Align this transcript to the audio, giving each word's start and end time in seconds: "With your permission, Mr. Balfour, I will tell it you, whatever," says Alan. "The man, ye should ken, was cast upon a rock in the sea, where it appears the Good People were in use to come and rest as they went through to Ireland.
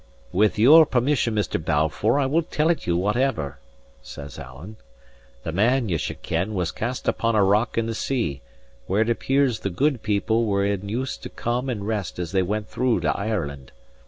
"With 0.31 0.57
your 0.57 0.87
permission, 0.87 1.35
Mr. 1.35 1.63
Balfour, 1.63 2.17
I 2.19 2.25
will 2.25 2.41
tell 2.41 2.71
it 2.71 2.87
you, 2.87 2.97
whatever," 2.97 3.59
says 4.01 4.39
Alan. 4.39 4.77
"The 5.43 5.51
man, 5.51 5.89
ye 5.89 5.97
should 5.97 6.23
ken, 6.23 6.55
was 6.55 6.71
cast 6.71 7.07
upon 7.07 7.35
a 7.35 7.43
rock 7.43 7.77
in 7.77 7.85
the 7.85 7.93
sea, 7.93 8.41
where 8.87 9.01
it 9.03 9.11
appears 9.11 9.59
the 9.59 9.69
Good 9.69 10.01
People 10.01 10.47
were 10.47 10.65
in 10.65 10.89
use 10.89 11.17
to 11.17 11.29
come 11.29 11.69
and 11.69 11.85
rest 11.85 12.17
as 12.17 12.31
they 12.31 12.41
went 12.41 12.67
through 12.67 13.01
to 13.01 13.15
Ireland. 13.15 13.71